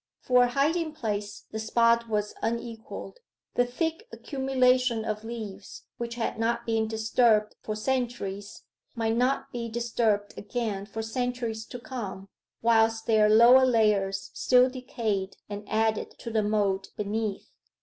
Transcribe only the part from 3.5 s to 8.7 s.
The thick accumulation of leaves, which had not been disturbed for centuries,